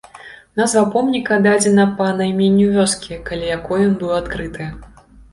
Назва 0.59 0.81
помніка 0.93 1.35
дадзена 1.47 1.83
па 1.99 2.07
найменню 2.21 2.65
вёскі, 2.77 3.19
каля 3.27 3.45
якой 3.57 3.85
ён 3.91 3.93
быў 4.01 4.15
адкрыты. 4.21 4.71